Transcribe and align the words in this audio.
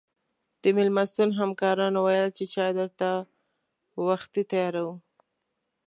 د 0.61 0.63
مېلمستون 0.77 1.29
همکارانو 1.39 1.99
ویل 2.05 2.29
چې 2.37 2.43
چای 2.53 2.71
درته 2.79 3.09
وختي 4.07 4.43
تیاروو. 4.51 4.95